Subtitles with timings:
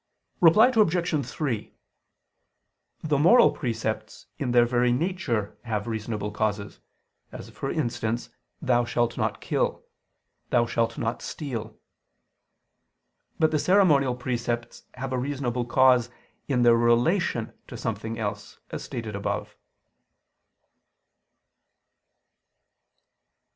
[0.39, 1.25] Reply Obj.
[1.29, 1.73] 3:
[3.03, 6.79] The moral precepts in their very nature have reasonable causes:
[7.31, 8.29] as for instance,
[8.63, 9.85] "Thou shalt not kill,"
[10.49, 11.77] "Thou shalt not steal."
[13.37, 16.09] But the ceremonial precepts have a reasonable cause
[16.47, 19.55] in their relation to something else, as stated above.